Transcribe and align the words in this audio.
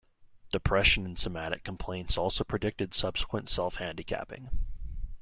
Depression 0.51 1.05
and 1.05 1.19
somatic 1.19 1.63
complaints 1.63 2.17
also 2.17 2.43
predicted 2.43 2.95
subsequent 2.95 3.47
self-handicapping. 3.47 4.49